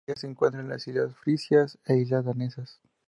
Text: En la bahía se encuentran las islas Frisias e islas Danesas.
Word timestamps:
En 0.07 0.07
la 0.07 0.13
bahía 0.13 0.19
se 0.21 0.27
encuentran 0.27 0.67
las 0.67 0.87
islas 0.87 1.15
Frisias 1.15 1.77
e 1.85 1.97
islas 1.97 2.25
Danesas. 2.25 2.81